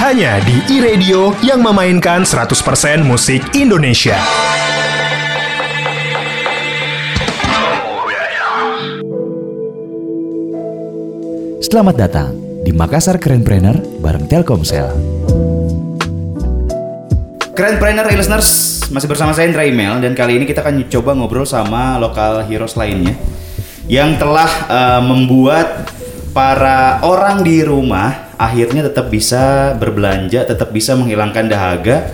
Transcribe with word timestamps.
Hanya 0.00 0.40
di 0.40 0.64
iRadio 0.80 1.36
yang 1.44 1.60
memainkan 1.60 2.24
100% 2.24 2.56
musik 3.04 3.44
Indonesia. 3.52 4.16
Selamat 11.60 12.00
datang 12.00 12.32
di 12.64 12.72
Makassar 12.72 13.20
Keren 13.20 13.44
Trainer 13.44 13.76
bareng 14.00 14.24
Telkomsel. 14.24 14.88
Keren 17.52 17.76
Trainer 17.76 18.08
listeners, 18.08 18.80
masih 18.88 19.04
bersama 19.04 19.36
saya 19.36 19.52
Indra 19.52 19.68
Email 19.68 20.00
dan 20.00 20.16
kali 20.16 20.40
ini 20.40 20.48
kita 20.48 20.64
akan 20.64 20.88
coba 20.88 21.12
ngobrol 21.12 21.44
sama 21.44 22.00
lokal 22.00 22.40
heroes 22.48 22.72
lainnya 22.72 23.12
yang 23.84 24.16
telah 24.16 24.48
uh, 24.72 25.00
membuat 25.04 25.92
para 26.36 27.00
orang 27.00 27.40
di 27.40 27.64
rumah 27.64 28.36
akhirnya 28.36 28.84
tetap 28.84 29.08
bisa 29.08 29.72
berbelanja, 29.80 30.44
tetap 30.44 30.68
bisa 30.68 30.92
menghilangkan 30.92 31.48
dahaga, 31.48 32.12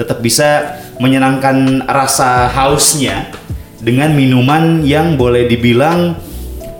tetap 0.00 0.24
bisa 0.24 0.80
menyenangkan 0.96 1.84
rasa 1.84 2.48
hausnya 2.48 3.28
dengan 3.76 4.16
minuman 4.16 4.80
yang 4.88 5.20
boleh 5.20 5.44
dibilang 5.44 6.16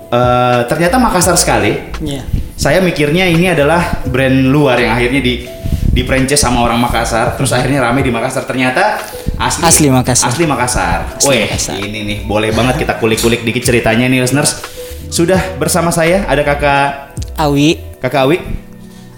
uh, 0.09 0.65
ternyata 0.65 0.97
Makassar 0.97 1.37
sekali. 1.37 1.77
Iya. 2.01 2.25
Saya 2.57 2.81
mikirnya 2.81 3.29
ini 3.29 3.53
adalah 3.53 4.01
brand 4.09 4.49
luar 4.49 4.81
yang 4.81 4.97
akhirnya 4.97 5.21
di 5.21 5.45
di 5.93 6.01
franchise 6.01 6.41
sama 6.41 6.65
orang 6.65 6.81
Makassar, 6.81 7.37
terus 7.37 7.53
akhirnya 7.53 7.85
rame 7.85 8.01
di 8.01 8.09
Makassar. 8.09 8.49
Ternyata 8.49 8.97
asli 9.37 9.61
Asli 9.61 9.87
Makassar. 9.93 10.33
Asli 10.33 10.43
Makassar. 10.49 10.99
Asli 11.21 11.29
Weh, 11.29 11.45
Makassar. 11.45 11.77
ini 11.77 11.99
nih 12.01 12.17
boleh 12.25 12.49
banget 12.49 12.81
kita 12.81 12.97
kulik-kulik 12.97 13.45
dikit 13.45 13.61
ceritanya 13.61 14.09
nih 14.09 14.25
listeners. 14.25 14.78
Sudah 15.09 15.41
bersama 15.57 15.89
saya 15.89 16.21
ada 16.29 16.45
Kakak 16.45 17.17
Awi. 17.41 17.81
Kakak 17.97 18.29
Awi 18.29 18.37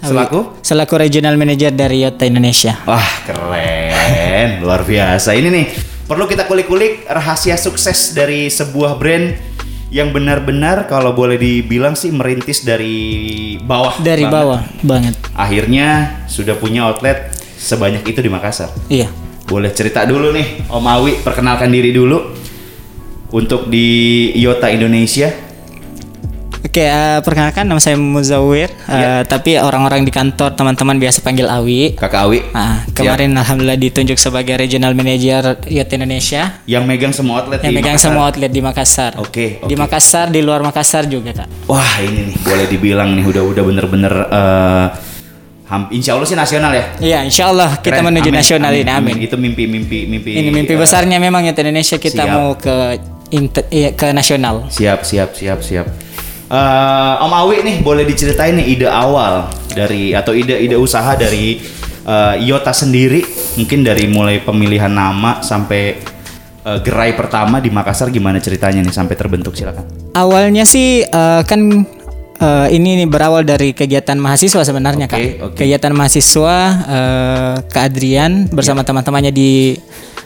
Awi. 0.02 0.08
selaku 0.08 0.40
Selaku 0.64 0.94
Regional 0.98 1.38
Manager 1.38 1.70
dari 1.70 2.02
Yota 2.02 2.26
Indonesia. 2.26 2.74
Wah 2.88 3.08
keren, 3.22 4.58
luar 4.64 4.82
biasa. 4.82 5.36
Ini 5.36 5.46
nih 5.52 5.66
perlu 6.08 6.26
kita 6.26 6.50
kulik-kulik 6.50 7.06
rahasia 7.06 7.54
sukses 7.54 8.10
dari 8.16 8.50
sebuah 8.50 8.98
brand 8.98 9.36
yang 9.92 10.10
benar-benar 10.10 10.88
kalau 10.88 11.12
boleh 11.12 11.36
dibilang 11.36 11.92
sih 11.92 12.08
merintis 12.08 12.64
dari 12.64 13.54
bawah. 13.60 14.00
Dari 14.00 14.24
banget. 14.24 14.34
bawah 14.34 14.60
banget. 14.80 15.14
Akhirnya 15.36 15.88
sudah 16.26 16.56
punya 16.56 16.88
outlet 16.88 17.30
sebanyak 17.60 18.02
itu 18.02 18.18
di 18.24 18.32
Makassar. 18.32 18.72
Iya. 18.88 19.12
Boleh 19.44 19.68
cerita 19.76 20.08
dulu 20.08 20.32
nih, 20.32 20.66
Om 20.72 20.86
Awi 20.88 21.12
perkenalkan 21.20 21.68
diri 21.68 21.92
dulu 21.92 22.32
untuk 23.36 23.68
di 23.68 24.32
Iota 24.34 24.72
Indonesia. 24.72 25.51
Oke, 26.72 26.88
eh, 26.88 27.20
perkenalkan 27.20 27.68
nama 27.68 27.76
saya 27.76 28.00
Muzawir, 28.00 28.72
eh, 28.72 28.96
Iya. 28.96 29.28
tapi 29.28 29.60
orang-orang 29.60 30.00
di 30.00 30.10
kantor 30.10 30.56
teman-teman 30.56 30.96
biasa 30.96 31.20
panggil 31.20 31.44
Awi. 31.44 31.92
Kakak 31.92 32.24
Awi. 32.24 32.40
Siap. 32.40 32.96
kemarin 32.96 33.36
alhamdulillah 33.36 33.76
ditunjuk 33.76 34.16
sebagai 34.16 34.56
Regional 34.56 34.96
Manager 34.96 35.60
Yota 35.62 35.92
Indonesia 35.92 36.64
yang 36.64 36.88
megang 36.88 37.12
semua 37.12 37.44
outlet 37.44 37.60
yang 37.60 37.68
di 37.68 37.76
megang 37.76 37.92
Makassar. 37.92 38.08
semua 38.08 38.22
outlet 38.24 38.48
di 38.48 38.60
Makassar. 38.64 39.12
Oke, 39.20 39.60
Di 39.60 39.68
oke. 39.68 39.76
Makassar, 39.76 40.26
di 40.28 40.40
luar 40.40 40.64
Makassar 40.64 41.04
juga, 41.04 41.44
Kak. 41.44 41.68
Wah 41.68 41.92
ini 42.00 42.32
nih 42.32 42.36
boleh 42.40 42.64
dibilang 42.66 43.12
nih 43.12 43.24
udah 43.26 43.42
udah 43.44 43.62
bener-bener 43.62 44.14
ham- 45.68 45.92
Insya 45.92 46.16
Allah 46.16 46.24
sih 46.24 46.38
nasional 46.38 46.72
ya. 46.72 46.84
Iya, 46.98 47.18
insya 47.22 47.44
Allah 47.48 47.76
kita 47.76 48.00
Keren. 48.00 48.08
menuju 48.08 48.28
Amin, 48.28 48.40
nasional 48.40 48.72
ini. 48.72 48.88
Amin. 48.88 49.20
Itu 49.20 49.36
mimpi-mimpi 49.36 50.08
mimpi. 50.08 50.30
Ini 50.34 50.48
mimpi 50.48 50.72
eh, 50.72 50.78
besarnya 50.78 51.20
memang 51.20 51.44
Yota 51.44 51.60
Indonesia 51.60 52.00
kita 52.00 52.24
siap. 52.24 52.32
mau 52.32 52.56
ke 52.56 52.96
inter- 53.30 53.68
iya, 53.68 53.92
ke 53.92 54.08
nasional. 54.10 54.72
Siap 54.72 55.04
siap 55.04 55.36
siap 55.36 55.60
siap. 55.60 56.01
Eh, 56.52 57.14
Om 57.24 57.32
Awi 57.32 57.64
nih 57.64 57.76
boleh 57.80 58.04
diceritain 58.04 58.52
nih 58.52 58.76
ide 58.76 58.84
awal 58.84 59.48
dari 59.72 60.12
atau 60.12 60.36
ide-ide 60.36 60.76
usaha 60.76 61.16
dari 61.16 61.56
eh, 62.04 62.34
Iota 62.44 62.76
sendiri 62.76 63.24
mungkin 63.56 63.80
dari 63.80 64.04
mulai 64.04 64.36
pemilihan 64.44 64.92
nama 64.92 65.40
sampai 65.40 65.96
eh, 66.60 66.78
gerai 66.84 67.16
pertama 67.16 67.56
di 67.56 67.72
Makassar 67.72 68.12
gimana 68.12 68.36
ceritanya 68.36 68.84
nih 68.84 68.92
sampai 68.92 69.16
terbentuk 69.16 69.56
silakan. 69.56 69.88
Awalnya 70.12 70.68
sih 70.68 71.00
eh, 71.00 71.42
kan 71.48 71.88
eh, 72.42 72.66
ini 72.74 73.06
berawal 73.06 73.46
dari 73.46 73.70
kegiatan 73.70 74.18
mahasiswa 74.18 74.66
sebenarnya 74.66 75.06
Oke, 75.06 75.14
kak. 75.14 75.22
oke. 75.46 75.56
Kegiatan 75.62 75.92
mahasiswa 75.94 76.56
eh, 76.90 77.54
ke 77.70 77.78
Adrian 77.78 78.50
bersama 78.50 78.82
teman-temannya 78.82 79.30
di 79.30 79.78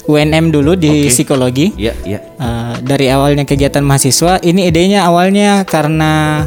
UNM 0.06 0.54
dulu 0.54 0.78
di 0.78 1.06
Oke. 1.06 1.12
psikologi. 1.12 1.74
Iya 1.76 1.94
iya. 2.06 2.20
Eh, 2.22 2.74
dari 2.82 3.12
awalnya 3.12 3.44
kegiatan 3.44 3.82
mahasiswa, 3.82 4.40
ini 4.40 4.70
idenya 4.70 5.04
awalnya 5.04 5.66
karena 5.66 6.46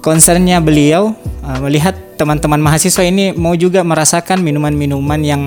concernnya 0.00 0.62
beliau 0.64 1.12
eh, 1.44 1.58
melihat 1.60 1.94
teman-teman 2.16 2.60
mahasiswa 2.60 3.00
ini 3.04 3.32
mau 3.32 3.56
juga 3.56 3.80
merasakan 3.80 4.44
minuman-minuman 4.44 5.20
yang 5.24 5.42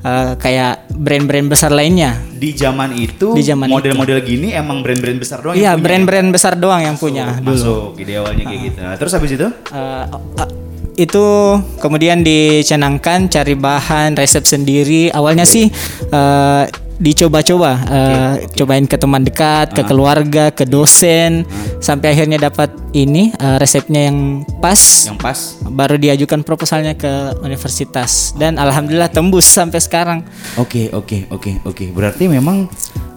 eh, 0.00 0.32
kayak 0.36 0.88
brand-brand 0.92 1.46
besar 1.48 1.70
lainnya. 1.70 2.16
Di 2.40 2.56
zaman 2.56 2.96
itu 2.96 3.36
Di 3.36 3.44
zaman 3.44 3.68
model-model 3.68 4.18
gini 4.24 4.52
emang 4.52 4.80
brand-brand 4.80 5.20
besar 5.20 5.44
doang 5.44 5.54
Iya, 5.54 5.60
yang 5.60 5.76
punya 5.76 5.80
ya? 5.80 5.84
brand-brand 5.84 6.28
besar 6.32 6.52
doang 6.56 6.80
yang 6.80 6.96
punya 6.96 7.24
dulu. 7.36 7.48
Masuk 7.52 8.00
ide 8.00 8.12
awalnya 8.16 8.44
kayak 8.48 8.60
gitu. 8.64 8.78
Nah, 8.80 8.94
terus 8.96 9.12
habis 9.12 9.30
itu? 9.36 9.46
Eh, 9.48 10.04
eh, 10.40 10.48
itu 10.98 11.26
kemudian 11.80 12.20
dicenangkan 12.20 13.28
cari 13.28 13.54
bahan 13.56 14.16
resep 14.16 14.44
sendiri 14.44 15.08
awalnya 15.10 15.44
sih 15.44 15.68
eh, 16.10 16.64
dicoba-coba 17.00 17.72
eh, 17.88 18.34
cobain 18.60 18.84
ke 18.84 19.00
teman 19.00 19.24
dekat 19.24 19.72
ke 19.72 19.82
keluarga 19.88 20.52
ke 20.52 20.68
dosen 20.68 21.48
sampai 21.80 22.12
akhirnya 22.12 22.36
dapat 22.36 22.68
ini 22.92 23.32
eh, 23.32 23.56
resepnya 23.56 24.12
yang 24.12 24.44
pas. 24.60 25.08
Yang 25.08 25.18
pas. 25.18 25.38
baru 25.70 25.96
diajukan 25.96 26.44
proposalnya 26.44 26.94
ke 26.94 27.40
universitas. 27.40 28.36
Dan 28.36 28.60
alhamdulillah 28.60 29.08
tembus 29.08 29.48
sampai 29.48 29.80
sekarang. 29.80 30.20
Oke, 30.60 30.92
oke, 30.92 31.32
oke, 31.32 31.64
oke. 31.64 31.84
Berarti 31.96 32.28
memang 32.28 32.68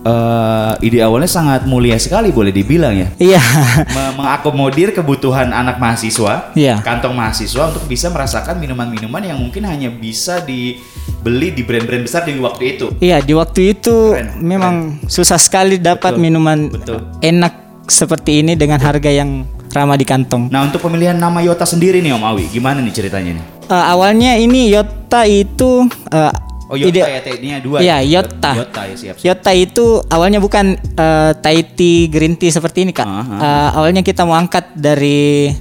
eh, 0.03 0.73
ide 0.81 0.99
awalnya 0.99 1.27
sangat 1.27 1.63
mulia 1.63 1.95
sekali 1.95 2.29
boleh 2.29 2.51
dibilang 2.51 2.93
ya. 2.93 3.07
iya 3.17 3.41
Me- 3.87 4.13
mengakomodir 4.15 4.91
kebutuhan 4.91 5.49
anak 5.49 5.77
mahasiswa, 5.77 6.51
Iya. 6.53 6.79
kantong 6.79 7.11
mahasiswa 7.11 7.67
untuk 7.67 7.83
bisa 7.85 8.07
merasakan 8.07 8.57
minuman-minuman 8.57 9.23
yang 9.23 9.37
mungkin 9.37 9.63
hanya 9.63 9.87
bisa 9.89 10.43
dibeli 10.43 11.51
di 11.51 11.61
brand-brand 11.61 12.03
besar 12.03 12.23
di 12.23 12.35
waktu 12.35 12.63
itu. 12.73 12.85
iya 12.99 13.19
di 13.19 13.31
waktu 13.31 13.73
itu 13.73 14.13
Keren, 14.13 14.29
memang 14.39 14.75
susah 15.05 15.37
sekali 15.37 15.77
dapat 15.77 16.13
Betul, 16.13 16.21
minuman 16.21 16.57
betul. 16.67 16.99
enak 17.19 17.53
seperti 17.85 18.39
ini 18.39 18.53
dengan 18.53 18.79
harga 18.79 19.07
yang 19.07 19.43
ramah 19.69 19.95
di 19.95 20.03
kantong 20.03 20.47
Nah, 20.47 20.63
untuk 20.63 20.79
pemilihan 20.79 21.15
nama 21.15 21.39
Yota 21.39 21.63
sendiri 21.63 21.99
nih 21.99 22.11
Om 22.11 22.23
Awi, 22.25 22.45
gimana 22.47 22.79
nih 22.79 22.93
ceritanya 22.93 23.31
nih? 23.33 23.45
Eh, 23.65 23.85
awalnya 23.85 24.35
ini 24.35 24.69
Yota 24.69 25.23
itu 25.23 25.83
eh, 26.09 26.31
Oh, 26.63 26.79
Yota 26.79 27.05
ya, 27.05 27.19
T-nya 27.19 27.59
dua. 27.59 27.77
Iya, 27.83 27.99
ya? 27.99 28.23
Yota. 28.23 28.51
Yota 28.55 28.81
ya, 28.87 28.95
siap. 28.95 29.15
siap. 29.19 29.25
Yota 29.25 29.51
itu 29.51 29.85
awalnya 30.07 30.39
bukan 30.39 30.73
eh, 30.79 31.31
Thai 31.35 31.59
tea 31.67 32.07
green 32.07 32.39
tea 32.39 32.49
seperti 32.49 32.87
ini 32.87 32.91
kak. 32.91 33.03
Aha. 33.03 33.35
Eh, 33.35 33.69
awalnya 33.77 34.01
kita 34.01 34.23
mau 34.23 34.33
angkat 34.33 34.71
dari 34.73 35.51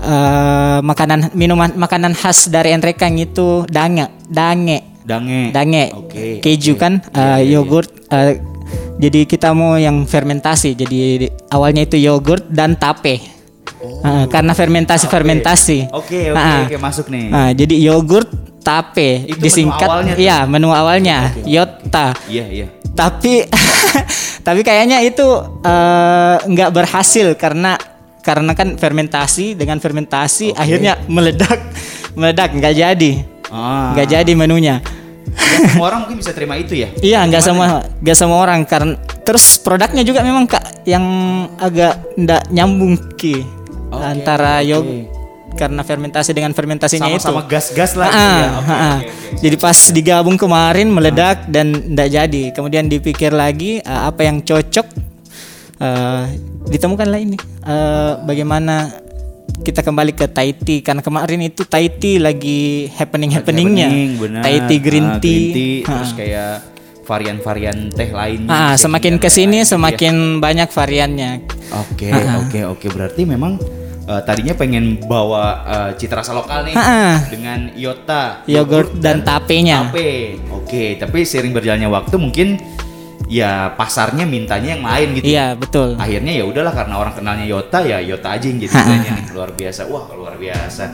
eh, 0.00 0.78
makanan 0.80 1.34
minuman 1.34 1.70
makanan 1.74 2.16
khas 2.16 2.48
dari 2.48 2.72
Enrekang 2.72 3.16
itu 3.16 3.68
dange, 3.68 4.08
dange, 4.26 4.80
Dange. 5.04 5.52
dange, 5.52 5.84
Oke. 5.92 6.40
keju 6.40 6.74
oke. 6.74 6.80
kan, 6.80 6.92
Iya, 7.04 7.24
eh, 7.36 7.40
yogurt. 7.52 7.90
eh, 8.08 8.40
jadi 8.96 9.24
kita 9.24 9.52
mau 9.52 9.76
yang 9.76 10.04
fermentasi. 10.04 10.72
Jadi 10.72 11.24
awalnya 11.48 11.84
itu 11.84 11.96
yogurt 11.96 12.48
dan 12.48 12.76
tape. 12.76 13.20
Eh, 13.80 14.24
karena 14.28 14.52
fermentasi 14.52 15.04
fermentasi. 15.06 15.88
Oh, 15.88 16.00
Oke, 16.00 16.28
oke, 16.28 16.36
Ah, 16.36 16.64
oke, 16.64 16.76
masuk 16.76 17.06
nih. 17.08 17.28
Nah, 17.28 17.48
jadi 17.52 17.74
yogurt 17.82 18.28
tape 18.60 19.24
Itu 19.24 19.36
menu 19.36 19.42
disingkat 19.42 19.88
awalnya 19.88 20.12
tuh? 20.14 20.20
iya 20.20 20.38
menu 20.44 20.68
awalnya 20.68 21.16
Yota 21.42 22.06
Iya, 22.26 22.46
iya. 22.46 22.66
tapi 22.92 23.44
tapi 24.46 24.60
kayaknya 24.60 25.00
itu 25.00 25.24
eh, 25.60 26.36
nggak 26.40 26.70
berhasil 26.70 27.34
karena 27.34 27.76
karena 28.20 28.52
kan 28.52 28.76
fermentasi 28.76 29.54
dengan 29.54 29.76
fermentasi 29.76 30.52
akhirnya 30.52 31.00
meledak 31.06 31.56
meledak 32.12 32.52
nggak 32.52 32.74
jadi 32.74 33.12
Ah. 33.50 33.90
nggak 33.92 34.06
jadi 34.14 34.32
menunya 34.32 34.78
Nggak 35.30 35.74
semua 35.74 35.86
orang 35.88 36.00
mungkin 36.06 36.18
bisa 36.18 36.30
terima 36.30 36.54
itu 36.54 36.74
ya. 36.74 36.88
iya 37.00 37.24
nggak 37.24 37.42
semua 37.42 37.66
nggak 37.98 38.14
semua 38.14 38.38
orang 38.38 38.62
karena 38.62 38.94
terus 39.20 39.58
produknya 39.58 40.02
juga 40.02 40.22
memang 40.22 40.46
kak 40.46 40.84
yang 40.84 41.02
agak 41.56 41.98
ndak 42.14 42.46
nyambung 42.48 42.94
ki 43.16 43.42
Oke, 43.90 44.04
antara 44.06 44.58
oke. 44.58 44.70
yog 44.70 44.86
karena 45.52 45.80
fermentasi 45.80 46.30
dengan 46.30 46.50
fermentasinya 46.50 47.06
itu 47.06 47.20
Sama-sama 47.20 47.44
gas-gas 47.44 47.92
lah. 47.94 48.06
Ah, 48.06 48.14
ya. 48.14 48.20
ah, 48.20 48.50
Oke, 48.56 48.70
ah. 48.70 48.96
oke. 48.96 49.06
Jadi 49.38 49.56
pas 49.56 49.78
digabung 49.90 50.34
kemarin 50.34 50.88
meledak 50.88 51.46
dan 51.46 51.74
tidak 51.74 52.08
jadi. 52.08 52.42
Kemudian 52.50 52.86
dipikir 52.86 53.30
lagi 53.30 53.78
eh, 53.78 54.02
apa 54.02 54.20
yang 54.22 54.40
cocok. 54.40 54.86
eh, 55.78 56.24
ditemukanlah 56.66 57.20
ini 57.20 57.36
Eh, 57.60 58.12
bagaimana 58.22 58.88
kita 59.60 59.80
kembali 59.80 60.12
ke 60.12 60.24
Thai 60.26 60.54
tea 60.54 60.80
karena 60.80 61.00
kemarin 61.00 61.40
itu 61.42 61.62
Thai 61.62 61.92
tea 61.92 62.16
lagi 62.16 62.88
happening 62.90 63.30
happeningnya. 63.30 63.88
Happening, 63.88 64.10
benar. 64.16 64.42
Thai 64.42 64.56
tea 64.64 64.80
green 64.80 65.06
Ah, 65.06 65.18
tea. 65.18 65.84
terus 65.84 66.12
kayak 66.12 66.64
varian-varian 67.04 67.90
teh 67.90 68.08
lainnya. 68.08 68.48
Ah, 68.48 68.74
semakin 68.76 69.18
ke 69.18 69.26
sini 69.26 69.60
lain 69.60 69.60
gitu 69.60 69.66
ya. 69.66 69.72
semakin 69.74 70.14
banyak 70.38 70.68
variannya. 70.70 71.30
Oke, 71.76 72.08
ah. 72.08 72.40
oke, 72.40 72.60
oke. 72.70 72.86
Berarti 72.88 73.22
memang 73.24 73.58
eh, 74.10 74.20
tadinya 74.26 74.52
pengen 74.52 74.98
bawa 75.00 75.44
eh, 75.62 75.90
cita 75.94 76.18
rasa 76.18 76.34
lokal 76.34 76.66
nih 76.66 76.74
Ha-ha. 76.74 77.30
dengan 77.30 77.70
Yota, 77.78 78.42
Yogurt 78.50 78.98
dan 78.98 79.22
tapenya. 79.22 79.86
tape. 79.88 80.42
Oke, 80.50 80.98
tapi 80.98 81.22
sering 81.22 81.54
berjalannya 81.54 81.86
waktu 81.86 82.18
mungkin 82.18 82.58
ya 83.30 83.70
pasarnya 83.78 84.26
mintanya 84.26 84.74
yang 84.74 84.82
lain 84.82 85.08
gitu. 85.14 85.24
Iya 85.30 85.54
betul. 85.54 85.94
Akhirnya 85.94 86.34
ya 86.34 86.42
udahlah 86.42 86.74
karena 86.74 86.94
orang 86.98 87.14
kenalnya 87.14 87.46
Yota 87.46 87.78
ya 87.86 88.02
Yota 88.02 88.34
aja 88.34 88.42
yang 88.42 88.58
jadi 88.58 88.74
nih 88.74 89.30
luar 89.30 89.54
biasa. 89.54 89.86
Wah 89.86 90.10
luar 90.10 90.34
biasa. 90.34 90.84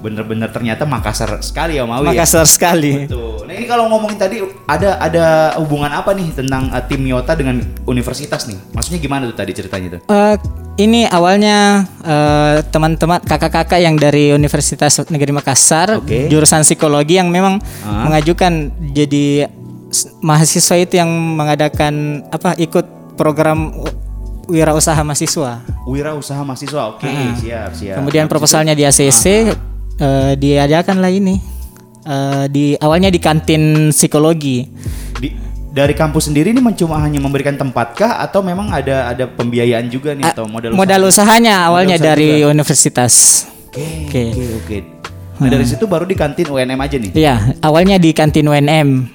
Bener-bener 0.00 0.48
ternyata 0.48 0.88
Makassar 0.88 1.44
sekali 1.44 1.76
ya 1.76 1.84
Mawi. 1.84 2.08
ya? 2.08 2.24
Makassar 2.24 2.46
sekali. 2.48 3.04
Betul. 3.04 3.44
Nah 3.44 3.52
ini 3.52 3.66
kalau 3.68 3.84
ngomongin 3.90 4.16
tadi 4.16 4.40
ada 4.64 4.96
ada 4.96 5.26
hubungan 5.60 5.92
apa 5.92 6.14
nih 6.16 6.30
tentang 6.32 6.70
uh, 6.72 6.80
tim 6.86 7.02
Yota 7.04 7.34
dengan 7.36 7.60
universitas 7.84 8.46
nih? 8.48 8.56
Maksudnya 8.72 8.96
gimana 9.02 9.28
tuh 9.28 9.36
tadi 9.36 9.52
ceritanya 9.52 9.98
tuh? 9.98 10.00
Eh, 10.08 10.36
ini 10.80 11.04
awalnya 11.04 11.84
eh, 12.00 12.64
teman-teman 12.72 13.20
kakak-kakak 13.20 13.78
yang 13.78 13.94
dari 13.94 14.32
Universitas 14.32 14.96
Negeri 15.12 15.30
Makassar 15.30 16.00
Oke. 16.00 16.26
jurusan 16.26 16.64
psikologi 16.64 17.20
yang 17.20 17.28
memang 17.28 17.60
Ah. 17.84 18.08
mengajukan 18.08 18.72
jadi 18.90 19.46
mahasiswa 20.22 20.76
itu 20.78 20.96
yang 20.96 21.10
mengadakan 21.10 22.24
apa 22.30 22.56
ikut 22.56 23.14
program 23.14 23.74
wirausaha 24.48 24.98
mahasiswa. 25.04 25.62
Wirausaha 25.86 26.42
mahasiswa. 26.42 26.96
Oke, 26.96 27.06
siap, 27.38 27.70
siap. 27.70 27.96
Kemudian 28.00 28.26
proposalnya 28.26 28.72
di 28.72 28.82
ACC 28.82 29.24
eh, 30.00 30.32
diadakan 30.34 30.98
lah 30.98 31.12
ini. 31.12 31.36
Eh, 32.00 32.44
di 32.48 32.72
awalnya 32.74 33.12
di 33.12 33.20
kantin 33.20 33.92
psikologi. 33.92 34.64
Dari 35.70 35.94
kampus 35.94 36.26
sendiri 36.26 36.50
ini 36.50 36.58
cuma 36.74 36.98
hanya 36.98 37.22
memberikan 37.22 37.54
tempat 37.54 37.94
kah 37.94 38.18
atau 38.18 38.42
memang 38.42 38.74
ada 38.74 39.06
ada 39.06 39.24
pembiayaan 39.26 39.86
juga 39.86 40.12
nih 40.12 40.34
atau 40.34 40.50
modal 40.50 40.74
usaha? 40.74 40.80
Modal 40.82 41.00
usahanya 41.06 41.54
awalnya 41.70 41.96
usaha 41.96 42.08
dari 42.10 42.42
universitas. 42.42 43.46
Oke, 43.70 43.86
Oke. 44.10 44.22
oke, 44.34 44.44
oke. 44.58 44.78
Nah, 45.40 45.48
dari 45.48 45.64
situ 45.64 45.86
baru 45.86 46.04
di 46.04 46.12
kantin 46.12 46.50
UNM 46.50 46.76
aja 46.76 46.96
nih. 47.00 47.10
Iya, 47.14 47.56
awalnya 47.62 47.96
di 47.96 48.10
kantin 48.12 48.44
UNM. 48.44 49.08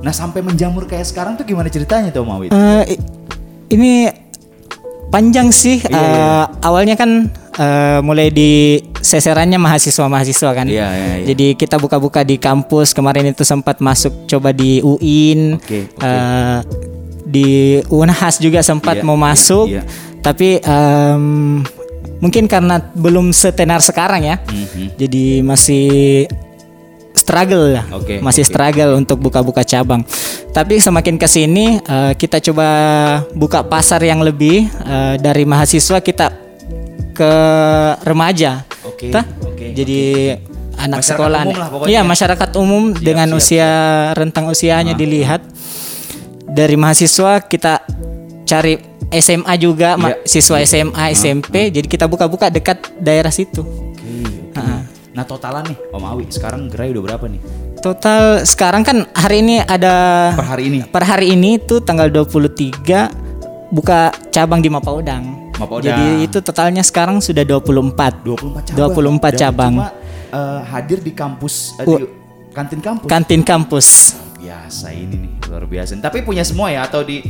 Nah, 0.00 0.14
sampai 0.14 0.40
menjamur 0.40 0.88
kayak 0.88 1.04
sekarang 1.04 1.36
tuh 1.36 1.44
gimana 1.44 1.68
ceritanya 1.68 2.08
tuh 2.08 2.24
Mawit? 2.24 2.54
Eh, 2.54 2.96
i- 2.96 3.02
ini 3.74 3.92
panjang 5.10 5.52
sih. 5.52 5.82
Iya, 5.82 5.92
Eh, 5.92 6.44
Awalnya 6.64 6.96
kan 6.96 7.28
eh, 7.60 7.98
mulai 8.00 8.32
di 8.32 8.80
seserannya 8.96 9.60
mahasiswa-mahasiswa 9.60 10.50
kan. 10.50 10.64
Iya, 10.64 10.88
iya, 10.88 11.06
iya. 11.20 11.26
Jadi 11.28 11.46
kita 11.54 11.76
buka-buka 11.76 12.24
di 12.24 12.40
kampus. 12.40 12.96
Kemarin 12.96 13.28
itu 13.28 13.44
sempat 13.44 13.84
masuk 13.84 14.24
coba 14.24 14.50
di 14.50 14.80
UIN. 14.80 15.60
Oke, 15.60 15.92
oke. 15.92 16.00
eh, 16.00 16.58
di 17.30 17.78
Unhas 17.92 18.40
juga 18.40 18.58
sempat 18.58 18.98
Iya, 18.98 19.04
mau 19.04 19.14
iya, 19.14 19.24
masuk. 19.28 19.66
iya. 19.68 19.82
Tapi 20.20 20.58
em, 20.58 21.24
mungkin 22.18 22.44
karena 22.44 22.80
belum 22.92 23.30
setenar 23.30 23.78
sekarang 23.80 24.24
ya. 24.24 24.36
Mhm. 24.44 24.98
Jadi 24.98 25.24
masih 25.40 25.88
struggle 27.10 27.78
lah, 27.78 27.84
Oke, 27.94 28.18
masih 28.18 28.42
oke. 28.42 28.50
struggle 28.50 28.98
untuk 28.98 29.18
buka-buka 29.20 29.62
cabang. 29.62 30.02
Tapi 30.50 30.82
semakin 30.82 31.14
ke 31.14 31.28
sini 31.30 31.78
eh, 31.78 32.12
kita 32.18 32.42
coba 32.42 32.66
buka 33.32 33.62
pasar 33.62 34.02
yang 34.02 34.18
lebih 34.20 34.66
eh, 34.66 35.14
dari 35.16 35.46
mahasiswa 35.46 36.02
kita 36.02 36.49
ke 37.20 37.32
remaja. 38.00 38.64
Oke, 38.88 39.12
Tah? 39.12 39.28
oke, 39.44 39.76
Jadi 39.76 40.32
anak 40.80 41.04
Masyarakat 41.04 41.20
sekolah. 41.20 41.42
Iya, 41.84 42.00
masyarakat 42.00 42.50
umum 42.56 42.96
dengan 42.96 43.28
siap, 43.28 43.36
usia 43.36 43.70
rentang 44.16 44.48
usianya 44.48 44.96
dilihat. 44.96 45.44
Dari 46.50 46.74
mahasiswa 46.80 47.44
kita 47.44 47.84
cari 48.48 48.80
SMA 49.12 49.54
juga, 49.60 50.00
Iya. 50.00 50.16
siswa 50.24 50.56
SMA, 50.64 51.12
SMP. 51.12 51.68
Jadi 51.68 51.86
kita 51.86 52.08
buka-buka 52.08 52.48
dekat 52.48 52.88
daerah 52.96 53.30
situ. 53.30 53.60
Oke, 53.60 54.00
oke. 54.56 54.64
Nah, 55.10 55.26
totalan 55.26 55.66
nih 55.68 55.76
Om 55.92 56.04
Awi, 56.06 56.24
sekarang 56.32 56.72
gerai 56.72 56.94
udah 56.96 57.02
berapa 57.04 57.26
nih? 57.28 57.40
Total 57.80 58.40
sekarang 58.44 58.80
kan 58.80 59.04
hari 59.12 59.44
ini 59.44 59.60
ada 59.60 60.30
Per 60.32 60.46
hari 60.46 60.64
ini? 60.68 60.78
per 60.88 61.04
hari 61.04 61.32
ini 61.32 61.60
tuh 61.60 61.80
tanggal 61.80 62.08
23 62.08 63.10
buka 63.68 64.12
cabang 64.30 64.60
di 64.60 64.68
Mapaudang. 64.68 65.39
Mapaudang. 65.60 65.84
Jadi 65.86 66.06
itu 66.24 66.38
totalnya 66.40 66.80
sekarang 66.80 67.20
sudah 67.20 67.44
24. 67.44 68.24
24 68.24 68.72
cabang. 68.72 68.88
24 68.96 69.28
Dan 69.28 69.38
cabang. 69.38 69.72
Cuma 69.76 69.88
eh, 70.30 70.60
hadir 70.66 70.98
di 70.98 71.12
kampus 71.12 71.54
eh, 71.76 71.84
di 71.84 72.04
kantin 72.50 72.80
kampus. 72.80 73.06
Kantin 73.06 73.42
kampus. 73.42 73.88
biasa 74.40 74.88
ini 74.90 75.16
nih, 75.20 75.32
luar 75.46 75.64
biasa. 75.64 76.00
Tapi 76.00 76.20
punya 76.20 76.40
semua 76.40 76.68
ya 76.68 76.82
atau 76.82 77.00
di 77.00 77.20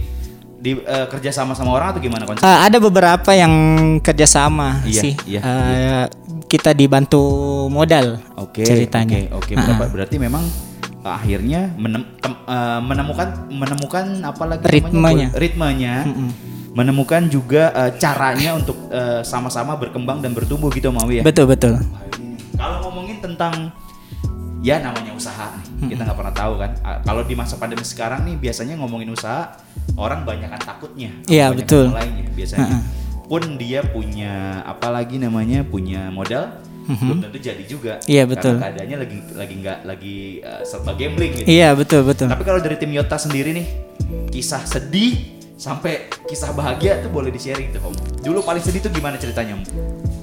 di 0.55 0.77
eh, 0.77 1.07
kerja 1.07 1.33
sama 1.33 1.53
sama 1.53 1.73
orang 1.73 1.91
atau 1.91 2.01
gimana 2.01 2.23
konsep? 2.23 2.41
Eh, 2.41 2.59
ada 2.63 2.79
beberapa 2.79 3.31
yang 3.33 3.51
kerjasama 3.99 4.85
Iya, 4.85 5.03
sih. 5.03 5.13
iya, 5.27 5.41
Eh, 5.41 6.05
Kita 6.47 6.71
dibantu 6.71 7.23
modal 7.67 8.19
Oke, 8.35 8.63
ceritanya. 8.63 9.23
Oke, 9.31 9.51
oke. 9.51 9.53
Ah, 9.55 9.71
Berapa- 9.71 9.87
berarti 9.89 10.19
memang 10.19 10.43
akhirnya 11.01 11.71
menem- 11.75 12.19
tem- 12.19 12.43
eh, 12.45 12.81
menemukan 12.81 13.29
menemukan 13.49 14.05
apa 14.21 14.43
lagi 14.45 14.63
namanya? 14.67 14.71
Ritmenya. 14.71 15.29
ritmenya. 15.33 15.95
Menemukan 16.71 17.27
juga 17.27 17.75
eh, 17.75 17.93
caranya 17.99 18.55
untuk 18.55 18.77
eh, 18.91 19.23
sama-sama 19.27 19.75
berkembang 19.75 20.23
dan 20.23 20.31
bertumbuh 20.31 20.71
gitu 20.71 20.95
mau 20.95 21.07
ya. 21.11 21.27
Betul 21.27 21.51
betul. 21.51 21.75
Kalau 22.55 22.87
ngomongin 22.87 23.19
tentang 23.19 23.75
ya 24.61 24.77
namanya 24.77 25.17
usaha 25.17 25.57
nih, 25.57 25.97
kita 25.97 26.05
nggak 26.05 26.19
pernah 26.21 26.35
tahu 26.37 26.53
kan. 26.61 26.71
Kalau 27.03 27.23
di 27.25 27.33
masa 27.33 27.57
pandemi 27.57 27.83
sekarang 27.83 28.29
nih 28.29 28.37
biasanya 28.37 28.77
ngomongin 28.77 29.09
usaha 29.11 29.57
orang 29.97 30.29
banyak 30.29 30.53
kan 30.53 30.61
takutnya. 30.61 31.11
Iya, 31.27 31.51
betul. 31.57 31.89
mulainya 31.91 32.29
biasanya. 32.37 32.77
Pun 33.25 33.43
dia 33.57 33.81
punya 33.87 34.61
apa 34.67 34.93
lagi 34.93 35.17
namanya 35.17 35.65
punya 35.65 36.13
modal 36.13 36.61
belum 36.91 37.23
tentu 37.23 37.39
jadi 37.39 37.65
juga. 37.65 38.03
Iya, 38.05 38.27
betul. 38.27 38.59
Karena 38.59 38.67
keadaannya 38.67 38.97
lagi 38.99 39.17
lagi 39.39 39.55
nggak 39.63 39.79
lagi 39.87 40.17
eh, 40.43 40.63
serba 40.67 40.93
gambling 40.99 41.33
gitu. 41.39 41.47
Iya 41.47 41.69
betul 41.79 42.01
betul. 42.03 42.27
Tapi 42.29 42.43
kalau 42.45 42.61
dari 42.61 42.77
tim 42.77 42.91
Yota 42.91 43.17
sendiri 43.17 43.55
nih, 43.55 43.67
kisah 44.35 44.67
sedih 44.67 45.40
sampai 45.61 46.09
kisah 46.25 46.57
bahagia 46.57 47.05
tuh 47.05 47.13
boleh 47.13 47.29
di-sharing 47.29 47.69
tuh, 47.69 47.85
Om. 47.85 47.93
Dulu 48.25 48.41
paling 48.41 48.65
sedih 48.65 48.81
tuh 48.81 48.89
gimana 48.89 49.21
ceritanya, 49.21 49.61
Om? 49.61 49.63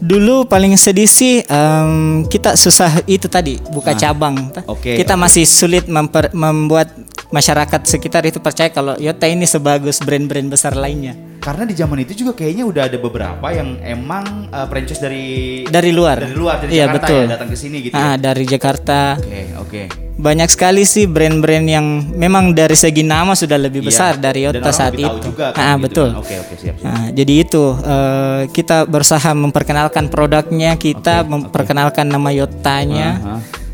Dulu 0.02 0.50
paling 0.50 0.74
sedih 0.74 1.06
sih 1.06 1.46
em, 1.46 2.26
kita 2.26 2.58
susah 2.58 3.06
itu 3.06 3.30
tadi 3.30 3.62
buka 3.70 3.94
cabang. 3.94 4.50
Ah. 4.58 4.74
Oke, 4.74 4.98
kita 4.98 5.14
oke. 5.14 5.22
masih 5.22 5.46
sulit 5.46 5.86
memper- 5.86 6.34
membuat 6.34 6.90
masyarakat 7.30 7.82
sekitar 7.84 8.24
itu 8.24 8.40
percaya 8.40 8.70
kalau 8.70 8.96
Yota 8.96 9.26
ini 9.26 9.44
sebagus 9.44 10.00
brand-brand 10.00 10.48
besar 10.48 10.74
lainnya 10.74 11.16
Karena 11.38 11.64
di 11.64 11.72
zaman 11.72 12.02
itu 12.02 12.12
juga 12.18 12.36
kayaknya 12.36 12.64
udah 12.64 12.84
ada 12.86 12.98
beberapa 12.98 13.48
yang 13.50 13.80
emang 13.80 14.50
uh, 14.50 14.68
franchise 14.68 15.00
dari 15.00 15.26
dari 15.64 15.92
luar. 15.92 16.20
dari 16.20 16.36
luar 16.36 16.60
dari 16.60 16.72
iya 16.72 16.86
Jakarta 16.86 17.08
betul. 17.08 17.22
ya 17.22 17.28
datang 17.30 17.48
ke 17.48 17.58
sini 17.58 17.78
gitu. 17.80 17.94
Ah, 17.96 18.04
ya. 18.04 18.14
dari 18.20 18.44
Jakarta. 18.44 19.00
Oke, 19.16 19.42
oke. 19.56 19.82
Banyak 20.18 20.50
sekali 20.50 20.84
sih 20.84 21.06
brand-brand 21.06 21.68
yang 21.70 21.86
memang 22.12 22.52
dari 22.52 22.74
segi 22.74 23.00
nama 23.00 23.32
sudah 23.32 23.56
lebih 23.56 23.80
Iya. 23.80 23.88
besar 23.88 24.12
dari 24.18 24.44
Dan 24.44 24.60
Yota 24.60 24.72
saat 24.74 24.92
itu. 24.98 25.08
juga 25.24 25.54
kan, 25.54 25.62
ah, 25.62 25.76
gitu 25.78 25.84
betul. 25.88 26.10
kan. 26.10 26.20
Oke, 26.20 26.36
oke, 26.36 26.54
siap, 26.58 26.76
siap. 26.82 26.84
Nah, 26.84 27.04
jadi 27.14 27.34
itu 27.38 27.64
eh, 27.80 28.42
kita 28.52 28.78
berusaha 28.84 29.30
memperkenalkan 29.32 30.06
produknya, 30.10 30.76
kita 30.76 31.22
Oke, 31.24 31.30
memperkenalkan 31.32 32.06
nama 32.08 32.28
Yotanya. 32.34 33.10
Aha. 33.24 33.36
Eh, 33.40 33.67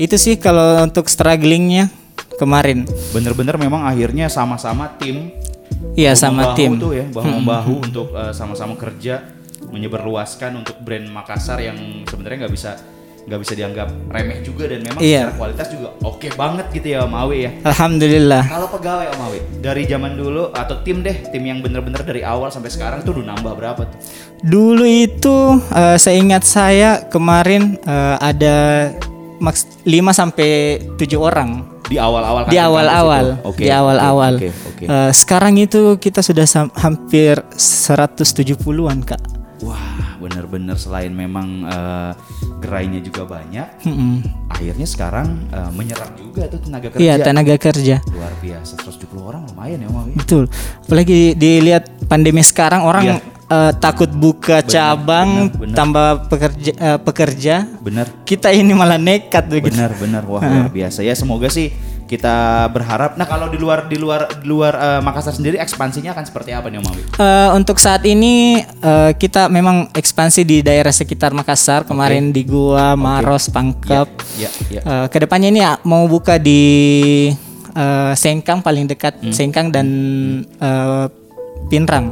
itu 0.00 0.16
sih 0.16 0.34
kalau 0.34 0.80
untuk 0.80 1.06
strugglingnya 1.06 1.92
kemarin. 2.36 2.88
Bener-bener 3.12 3.54
memang 3.54 3.84
akhirnya 3.84 4.26
sama-sama 4.26 4.96
tim 4.96 5.28
Iya 5.92 6.12
sama 6.12 6.56
tim. 6.56 6.76
tuh 6.76 6.92
ya, 6.92 7.04
bahu 7.06 7.24
membahu 7.40 7.74
untuk 7.84 8.10
uh, 8.12 8.32
sama-sama 8.32 8.74
kerja 8.74 9.22
menyebarluaskan 9.70 10.56
untuk 10.56 10.76
brand 10.80 11.06
Makassar 11.06 11.60
yang 11.60 11.76
sebenarnya 12.04 12.46
nggak 12.46 12.54
bisa 12.54 12.72
nggak 13.20 13.36
bisa 13.38 13.52
dianggap 13.52 13.88
remeh 14.08 14.40
juga 14.40 14.64
dan 14.66 14.80
memang 14.80 14.98
Iya. 14.98 15.28
secara 15.28 15.36
kualitas 15.36 15.66
juga 15.68 15.88
oke 16.00 16.28
banget 16.34 16.66
gitu 16.72 16.86
ya 16.90 17.04
Om 17.04 17.14
Awi 17.14 17.36
ya. 17.38 17.50
Alhamdulillah. 17.62 18.42
Kalau 18.48 18.68
pegawai 18.68 19.06
Om 19.12 19.20
Awi 19.22 19.38
dari 19.60 19.82
zaman 19.84 20.12
dulu 20.16 20.50
atau 20.50 20.80
tim 20.80 21.04
deh, 21.04 21.16
tim 21.28 21.44
yang 21.44 21.60
bener-bener 21.60 22.00
dari 22.00 22.24
awal 22.24 22.48
sampai 22.48 22.72
sekarang 22.72 23.04
tuh 23.04 23.20
udah 23.20 23.36
nambah 23.36 23.52
berapa 23.54 23.82
tuh? 23.84 23.98
Dulu 24.42 24.84
itu 24.84 25.36
eh, 25.70 25.96
seingat 25.96 26.42
saya 26.42 27.04
kemarin 27.06 27.76
eh, 27.78 28.16
ada 28.18 28.56
maks 29.40 29.80
5 29.88 30.12
sampai 30.12 30.78
7 31.00 31.16
orang 31.16 31.64
Di 31.90 31.98
awal-awal 31.98 32.46
di 32.46 32.54
kantin 32.54 32.68
awal-awal? 32.70 33.24
Oke, 33.42 33.66
di 33.66 33.70
awal-awal. 33.72 34.32
Oke, 34.38 34.48
oke. 34.54 34.84
Eh, 34.86 35.10
sekarang 35.10 35.58
itu 35.58 35.98
kita 35.98 36.22
sudah 36.22 36.46
hampir 36.78 37.34
170-an, 37.58 39.02
Kak. 39.02 39.18
Wah, 39.66 40.14
bener-bener 40.22 40.78
selain 40.78 41.10
memang 41.10 41.66
eh, 41.66 42.12
gerainya 42.62 43.02
juga 43.02 43.26
banyak, 43.26 43.90
Mm-mm. 43.90 44.22
akhirnya 44.54 44.86
sekarang 44.86 45.50
eh, 45.50 45.70
menyerap 45.74 46.14
juga 46.14 46.46
tuh 46.46 46.62
tenaga 46.62 46.94
kerja. 46.94 47.02
Iya, 47.02 47.14
tenaga 47.26 47.54
kerja. 47.58 47.96
Luar 48.14 48.32
biasa, 48.38 48.72
170 48.86 49.18
orang 49.26 49.42
lumayan 49.50 49.82
ya 49.82 49.88
Om 49.90 49.98
Awi. 50.06 50.12
Betul. 50.14 50.44
Apalagi 50.86 51.34
dilihat 51.34 51.90
pandemi 52.06 52.46
sekarang 52.46 52.86
orang 52.86 53.18
eh, 53.50 53.72
takut 53.76 54.08
buka 54.08 54.62
cabang 54.62 55.28
Iya. 55.28 55.50
benar, 55.50 55.58
benar. 55.58 55.76
tambah 55.76 56.08
pekerja 56.26 56.70
eh, 56.72 56.98
pekerja. 56.98 57.54
Bener, 57.80 58.06
Kita 58.22 58.48
ini 58.48 58.70
malah 58.72 58.96
nekat 58.96 59.44
begitu. 59.44 59.74
bener, 59.74 59.90
bener. 59.94 60.22
Wah, 60.24 60.40
luar 60.40 60.70
biasa. 60.70 61.02
Ya 61.02 61.12
semoga 61.12 61.46
sih 61.48 61.74
kita 62.06 62.66
berharap. 62.68 63.14
Nah 63.14 63.22
kalau 63.22 63.46
di 63.46 63.54
luar 63.54 63.86
di 63.86 63.94
luar 63.94 64.26
di 64.32 64.42
luar 64.44 64.74
eh, 64.74 65.00
Makassar 65.00 65.30
sendiri 65.30 65.58
ekspansinya 65.58 66.10
akan 66.10 66.24
seperti 66.24 66.50
apa 66.50 66.66
nih 66.66 66.78
Om 66.78 66.88
Awi? 66.88 67.02
Eh, 67.14 67.48
untuk 67.54 67.78
saat 67.78 68.02
ini 68.02 68.58
eh, 68.58 69.10
kita 69.12 69.46
memang 69.46 69.90
ekspansi 69.90 70.42
di 70.42 70.58
daerah 70.58 70.90
sekitar 70.90 71.30
Makassar 71.30 71.82
kemarin 71.84 72.30
di 72.30 72.42
Gua, 72.42 72.94
Maros, 72.94 73.46
Pangkep. 73.48 74.08
Ya, 74.36 74.50
ya. 74.68 74.80
Eh, 74.80 75.06
ke 75.06 75.18
depannya 75.20 75.48
ini 75.48 75.62
ah, 75.62 75.78
mau 75.82 76.02
buka 76.06 76.34
di 76.34 76.62
eh, 77.70 78.12
Sengkang 78.14 78.58
paling 78.58 78.86
dekat 78.86 79.14
Hmm. 79.20 79.30
Sengkang 79.30 79.70
dan 79.70 79.86
eh, 80.50 81.06
Pinrang. 81.68 82.10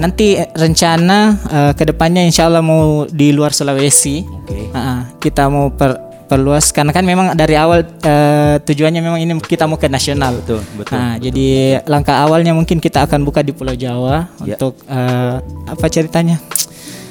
Nanti 0.00 0.40
eh, 0.40 0.48
rencana 0.50 1.18
eh, 1.44 1.72
ke 1.76 1.84
depannya 1.84 2.24
insya 2.24 2.48
Allah 2.48 2.64
mau 2.64 3.04
di 3.04 3.36
luar 3.36 3.52
Sulawesi. 3.52 4.24
Oke. 4.24 4.72
Ah, 4.72 4.78
ah, 4.80 5.00
kita 5.20 5.52
mau 5.52 5.68
per- 5.68 6.08
perluas 6.24 6.70
karena 6.70 6.94
kan 6.94 7.02
memang 7.02 7.34
dari 7.34 7.58
awal 7.58 7.82
eh, 7.82 8.56
tujuannya 8.62 9.02
memang 9.02 9.18
ini 9.20 9.34
kita 9.42 9.68
mau 9.68 9.76
ke 9.76 9.90
nasional. 9.90 10.40
Betul, 10.40 10.62
betul, 10.78 10.94
Nah, 10.94 11.18
jadi 11.18 11.46
langkah 11.84 12.16
awalnya 12.16 12.54
mungkin 12.54 12.78
kita 12.78 13.04
akan 13.04 13.26
buka 13.26 13.42
di 13.42 13.50
Pulau 13.52 13.74
Jawa 13.74 14.30
Ya. 14.46 14.56
untuk 14.56 14.78
eh, 14.88 15.36
apa 15.68 15.86
ceritanya? 15.90 16.40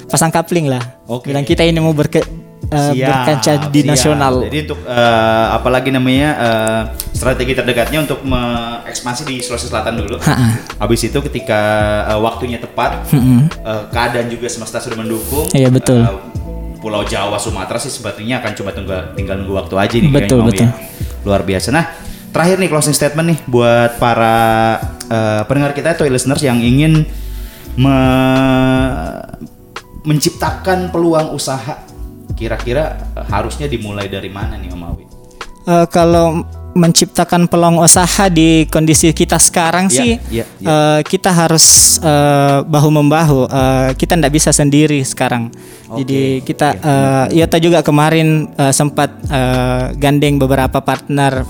Pasang 0.10 0.34
kapling 0.34 0.65
lah. 0.65 0.81
Oke. 1.05 1.29
Bilang 1.29 1.46
kita 1.46 1.62
ini 1.62 1.77
mau 1.77 1.93
berke, 1.93 2.25
eh, 2.69 2.93
berkancah 2.95 3.55
di 3.69 3.81
siap. 3.81 3.91
nasional. 3.91 4.33
Jadi 4.45 4.57
untuk 4.69 4.79
eh, 4.85 5.47
apalagi 5.53 5.89
namanya 5.89 6.29
eh, 6.38 6.81
strategi 7.11 7.57
terdekatnya 7.57 8.05
untuk 8.05 8.21
mengekspansi 8.23 9.27
di 9.27 9.41
Sulawesi 9.43 9.67
Selatan 9.67 9.99
dulu. 9.99 10.17
Habis 10.77 11.01
itu 11.09 11.19
ketika 11.29 11.61
eh, 12.09 12.19
waktunya 12.21 12.61
tepat, 12.61 13.09
eh, 13.11 13.83
keadaan 13.89 14.29
juga 14.29 14.47
semesta 14.47 14.77
sudah 14.77 14.97
mendukung. 15.01 15.49
Iya, 15.51 15.69
betul. 15.73 16.05
eh, 16.05 16.15
Pulau 16.79 17.03
Jawa, 17.03 17.35
Sumatera 17.35 17.75
sih 17.75 17.91
sepertinya 17.91 18.39
akan 18.39 18.51
coba 18.55 18.71
tunggu, 18.71 18.95
tinggal 19.11 19.35
nunggu 19.43 19.51
waktu 19.51 19.75
aja 19.75 19.95
nih. 19.99 20.11
Betul, 20.15 20.47
betul. 20.47 20.63
ya. 20.63 20.71
Luar 21.27 21.43
biasa. 21.43 21.75
Nah, 21.75 21.91
terakhir 22.31 22.55
nih 22.55 22.69
closing 22.71 22.95
statement 22.95 23.35
nih 23.35 23.39
buat 23.51 23.99
para 23.99 24.35
eh, 25.11 25.41
pendengar 25.43 25.75
kita 25.75 25.91
atau 25.99 26.07
listeners 26.07 26.39
yang 26.39 26.55
ingin 26.63 27.03
me- 27.75 29.27
menciptakan 30.07 30.88
peluang 30.95 31.35
usaha 31.35 31.83
kira-kira 32.39 32.96
eh, 33.19 33.25
harusnya 33.27 33.67
dimulai 33.67 34.08
dari 34.08 34.31
mana 34.31 34.55
nih 34.55 34.72
Om 34.72 34.84
Awi? 34.88 35.03
Eh, 35.67 35.86
kalau 35.91 36.48
menciptakan 36.69 37.50
peluang 37.50 37.81
usaha 37.81 38.29
di 38.29 38.63
kondisi 38.69 39.10
kita 39.12 39.41
sekarang 39.41 39.89
Iya, 39.89 39.98
sih 39.98 40.12
iya, 40.31 40.46
iya. 40.62 40.67
eh, 40.69 41.00
kita 41.03 41.34
harus 41.34 41.98
eh, 42.00 42.62
bahu 42.63 42.89
membahu 42.93 43.39
Eh, 43.50 43.89
kita 43.98 44.13
tidak 44.15 44.31
bisa 44.31 44.53
sendiri 44.53 45.01
sekarang 45.03 45.50
jadi 45.89 46.39
kita 46.39 46.67
eh, 46.77 47.25
Yota 47.41 47.58
juga 47.58 47.81
kemarin 47.81 48.53
eh, 48.53 48.69
sempat 48.72 49.10
eh, 49.27 49.98
gandeng 49.98 50.38
beberapa 50.38 50.77
partner 50.79 51.41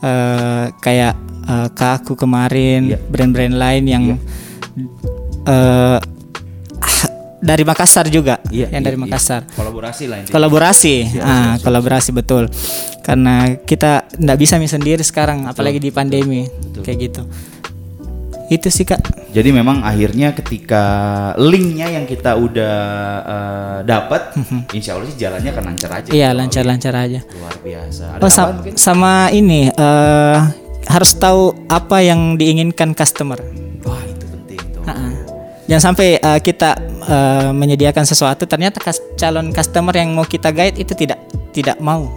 eh, 0.00 0.72
kayak 0.74 1.14
eh, 1.46 1.68
Kaku 1.70 2.16
kemarin 2.16 2.90
Iya. 2.90 2.98
brand-brand 2.98 3.54
lain 3.54 3.84
yang 3.84 4.04
eh, 5.44 5.98
dari 7.42 7.62
Makassar 7.62 8.06
juga 8.06 8.38
Iya, 8.48 8.70
yang 8.70 8.80
iya, 8.80 8.86
dari 8.86 8.94
iya. 8.94 9.02
Makassar 9.02 9.42
Kolaborasi 9.48 10.04
lah 10.06 10.16
intinya. 10.16 10.32
kolaborasi 10.32 10.94
ah 11.20 11.58
kolaborasi 11.58 12.10
betul 12.12 12.46
karena 13.00 13.34
kita 13.60 13.90
nggak 14.12 14.38
bisa 14.38 14.56
mi 14.56 14.66
sendiri 14.66 15.02
sekarang 15.02 15.44
apalagi 15.44 15.76
di 15.76 15.90
pandemi 15.90 16.46
kayak 16.78 16.98
gitu 17.02 17.22
itu 18.48 18.68
sih 18.68 18.84
kak 18.84 19.00
Jadi 19.32 19.48
memang 19.48 19.80
akhirnya 19.80 20.30
ketika 20.32 20.84
linknya 21.34 21.88
yang 21.90 22.04
kita 22.04 22.36
udah 22.36 22.76
eh, 23.24 23.78
dapat, 23.82 24.36
insya 24.70 24.92
Allah 24.92 25.08
sih 25.08 25.16
jalannya 25.16 25.50
akan 25.50 25.64
lancar 25.66 25.90
aja. 25.90 26.04
Mhm. 26.04 26.12
iya 26.12 26.28
lancar-lancar 26.30 26.92
aja 26.94 27.20
Luar 27.32 27.56
biasa. 27.58 28.04
Ada 28.12 28.20
oh 28.20 28.28
sa- 28.28 28.52
mungkin? 28.52 28.72
sama 28.76 29.12
ini 29.32 29.66
eh, 29.66 30.36
harus 30.84 31.10
tahu 31.14 31.42
apa 31.66 32.04
yang 32.04 32.36
diinginkan 32.36 32.92
customer 32.92 33.40
Wah 33.82 33.91
jangan 35.72 35.84
sampai 35.88 36.08
eh, 36.14 36.40
kita 36.40 36.70
eh, 37.02 37.50
menyediakan 37.50 38.04
sesuatu 38.04 38.44
ternyata 38.44 38.76
kas- 38.78 39.00
calon 39.16 39.48
customer 39.50 39.94
yang 39.94 40.12
mau 40.12 40.22
kita 40.22 40.52
guide 40.52 40.76
itu 40.76 40.92
tidak 40.92 41.16
tidak 41.48 41.80
mau 41.80 42.12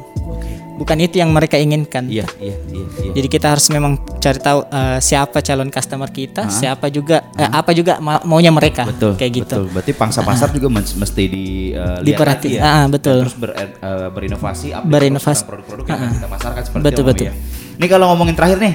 bukan 0.75 0.99
itu 0.99 1.15
yang 1.15 1.31
mereka 1.31 1.55
inginkan 1.55 2.03
Iya 2.05 2.27
iya 2.35 2.51
iya. 2.67 2.83
iya. 2.99 3.11
Jadi 3.15 3.27
kita 3.29 3.47
harus 3.49 3.63
memang 3.69 3.95
cari 4.19 4.35
tahu 4.37 4.59
eh, 4.67 4.99
siapa 4.99 5.39
calon 5.39 5.71
customer 5.71 6.11
kita, 6.11 6.51
siapa 6.51 6.91
juga 6.91 7.23
eh, 7.31 7.47
apa 7.47 7.71
juga 7.71 7.95
ma- 7.97 8.19
maunya 8.21 8.51
mereka. 8.51 8.83
Betul, 8.83 9.15
kayak 9.15 9.31
gitu. 9.33 9.55
Betul. 9.55 9.71
Berarti 9.71 9.91
pangsa 9.95 10.19
pasar 10.19 10.51
juga 10.51 10.67
men- 10.67 10.83
mesti 10.83 11.23
di 11.25 11.71
lihat 11.71 12.03
Diperhati- 12.03 12.51
ya. 12.51 12.61
ah, 12.61 12.75
ah, 12.75 12.85
betul. 12.91 13.17
Dan 13.17 13.23
terus 13.23 13.39
ber- 13.39 13.55
eh, 13.55 14.07
berinovasi, 14.11 14.67
Berinovasi. 14.83 15.47
produk-produk 15.47 15.85
yang 15.87 15.95
akan 15.97 16.09
kita 16.11 16.27
pasarkan 16.27 16.61
seperti 16.61 16.83
Betul, 16.83 17.03
betul. 17.07 17.25
ya. 17.25 17.33
Ini 17.75 17.85
kalau 17.87 18.05
ngomongin 18.11 18.35
terakhir 18.35 18.57
nih, 18.59 18.73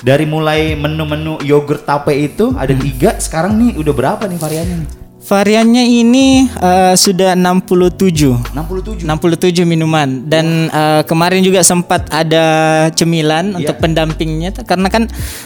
dari 0.00 0.24
mulai 0.24 0.72
menu-menu 0.74 1.38
yogurt 1.40 1.84
tape 1.84 2.12
itu 2.12 2.52
ada 2.54 2.72
Hmm. 2.72 2.80
tiga, 2.80 3.10
sekarang 3.16 3.52
nih 3.54 3.70
udah 3.76 3.92
berapa 3.92 4.24
nih 4.24 4.38
variannya? 4.38 4.76
nih? 4.78 4.88
Variannya 5.20 5.84
ini 5.84 6.26
eh, 6.48 6.94
sudah 6.96 7.36
67. 7.36 8.40
67. 8.56 9.04
67 9.04 9.62
minuman 9.62 10.24
dan 10.24 10.66
eh, 10.66 11.02
kemarin 11.04 11.44
juga 11.44 11.60
sempat 11.60 12.08
ada 12.08 12.44
cemilan 12.90 13.52
untuk 13.54 13.76
Iya. 13.76 13.82
pendampingnya 13.84 14.50
karena 14.64 14.88
kan 14.88 15.04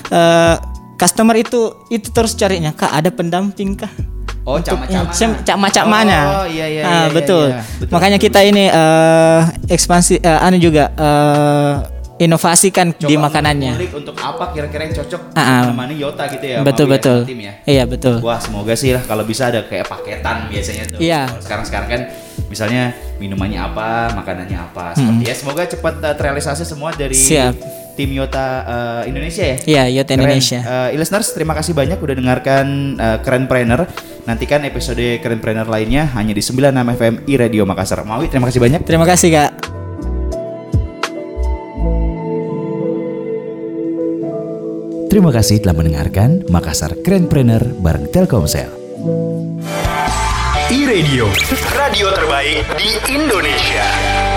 eh, 0.09 0.55
customer 0.95 1.35
itu 1.35 1.75
itu 1.91 2.07
terus 2.09 2.33
carinya 2.33 2.71
kak 2.71 2.95
ada 2.95 3.11
pendamping 3.11 3.75
kah 3.75 3.91
Oh, 4.45 4.61
cak 4.61 4.77
mana 5.89 6.45
Oh, 6.45 6.47
iya, 6.47 6.69
iya, 6.69 6.83
Ah, 6.85 6.93
iya, 7.09 7.17
betul. 7.17 7.49
iya. 7.49 7.65
Betul, 7.81 7.93
makanya 7.97 8.19
betul, 8.21 8.27
kita 8.29 8.41
ini 8.45 8.65
eh, 8.69 9.41
ekspansi 9.67 10.21
eh, 10.21 10.39
anu 10.39 10.61
juga 10.61 10.93
eh, 10.93 11.73
inovasikan 12.17 12.95
di 12.95 13.17
makanannya 13.17 13.75
untuk 13.91 14.15
apa 14.15 14.51
kira-kira 14.51 14.87
yang 14.87 14.95
cocok 14.97 15.35
Ah, 15.35 15.41
ah. 15.41 15.61
menemani 15.67 15.99
Yota 15.99 16.25
gitu 16.29 16.47
ya. 16.47 16.63
betul 16.63 16.87
betul 16.87 17.19
tim 17.25 17.41
ya. 17.41 17.59
iya 17.65 17.85
betul 17.85 18.23
Wah 18.23 18.39
semoga 18.39 18.73
sih 18.73 18.91
lah 18.91 19.03
kalau 19.03 19.23
bisa 19.23 19.49
ada 19.49 19.63
kayak 19.63 19.85
paketan 19.85 20.47
biasanya 20.47 20.85
tuh. 20.89 20.99
Iya. 20.99 21.27
Sekarang 21.39 21.65
sekarang 21.65 21.89
kan 21.89 22.01
misalnya 22.47 22.83
minumannya 23.17 23.59
apa, 23.59 24.15
makanannya 24.15 24.59
apa, 24.61 24.95
seperti 24.95 25.23
ya. 25.25 25.35
Semoga 25.35 25.63
cepat 25.65 25.95
uh, 25.99 26.15
terrealisasi 26.15 26.63
semua 26.63 26.91
dari 26.91 27.15
Hmm. 27.15 27.27
Siap. 27.27 27.55
tim 27.95 28.11
Yota 28.11 28.47
uh, 28.65 29.03
Indonesia 29.05 29.43
ya. 29.45 29.57
Iya, 29.65 29.83
Yota 29.93 30.11
Keren. 30.11 30.27
Indonesia. 30.27 30.61
Uh, 30.61 30.89
listeners, 30.93 31.31
terima 31.31 31.55
kasih 31.55 31.71
banyak 31.73 31.95
udah 31.97 32.15
dengarkan 32.15 32.67
uh, 32.97 33.19
Keren 33.21 33.47
Trainer. 33.47 33.87
Nantikan 34.25 34.63
episode 34.63 34.99
Keren 35.19 35.39
Trainer 35.39 35.63
lainnya 35.65 36.11
hanya 36.11 36.31
di 36.31 36.43
96 36.43 36.75
FM 36.75 37.15
i 37.25 37.35
Radio 37.37 37.63
Makassar. 37.63 38.03
Mawi, 38.03 38.27
terima 38.27 38.51
kasih 38.51 38.59
banyak. 38.59 38.83
terima 38.83 39.03
kasih 39.05 39.31
kak 39.31 39.74
Terima 45.15 45.31
kasih 45.31 45.63
telah 45.63 45.79
mendengarkan 45.79 46.43
Makassar 46.51 46.99
Krenpreneur 46.99 47.63
bareng 47.79 48.11
Telkomsel. 48.11 48.67
E-Radio, 50.67 51.31
radio 51.71 52.11
terbaik 52.11 52.67
di 52.75 52.99
Indonesia. 53.15 54.34